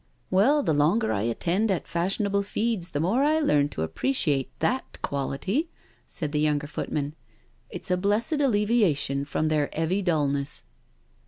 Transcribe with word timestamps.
'*" 0.13 0.19
Well, 0.31 0.63
the 0.63 0.73
longer 0.73 1.11
I 1.13 1.21
attend 1.21 1.69
at 1.69 1.87
fashionable 1.87 2.41
feeds 2.41 2.89
the 2.89 2.99
more 2.99 3.21
I 3.23 3.39
learn 3.39 3.69
to 3.69 3.83
appreciate 3.83 4.49
thai 4.59 4.81
quality," 5.03 5.69
said 6.07 6.31
the 6.31 6.39
younger 6.39 6.65
footman," 6.65 7.13
it's 7.69 7.91
a 7.91 7.97
blessed 7.97 8.41
alleviation 8.41 9.25
from 9.25 9.49
their 9.49 9.69
'eavy 9.77 10.01
dullness. 10.01 10.63